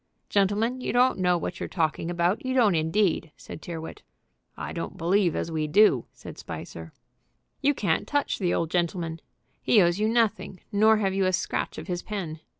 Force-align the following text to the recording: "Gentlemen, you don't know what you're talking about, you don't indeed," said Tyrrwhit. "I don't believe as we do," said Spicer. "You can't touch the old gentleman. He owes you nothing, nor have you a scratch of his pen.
"Gentlemen, 0.29 0.81
you 0.81 0.91
don't 0.91 1.19
know 1.19 1.37
what 1.37 1.59
you're 1.59 1.69
talking 1.69 2.09
about, 2.09 2.43
you 2.43 2.55
don't 2.55 2.73
indeed," 2.73 3.31
said 3.37 3.61
Tyrrwhit. 3.61 4.01
"I 4.57 4.73
don't 4.73 4.97
believe 4.97 5.35
as 5.35 5.51
we 5.51 5.67
do," 5.67 6.07
said 6.11 6.39
Spicer. 6.39 6.91
"You 7.61 7.75
can't 7.75 8.07
touch 8.07 8.39
the 8.39 8.51
old 8.51 8.71
gentleman. 8.71 9.19
He 9.61 9.79
owes 9.79 9.99
you 9.99 10.09
nothing, 10.09 10.59
nor 10.71 10.97
have 10.97 11.13
you 11.13 11.25
a 11.27 11.33
scratch 11.33 11.77
of 11.77 11.85
his 11.85 12.01
pen. 12.01 12.39